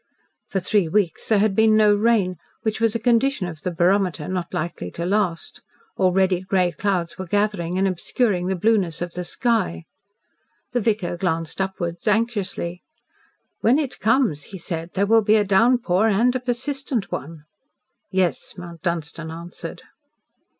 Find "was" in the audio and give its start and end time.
2.81-2.95